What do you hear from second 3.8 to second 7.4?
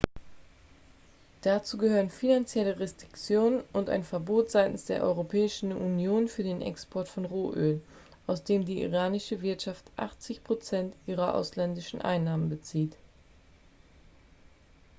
ein verbot seitens der europäischen union für den export von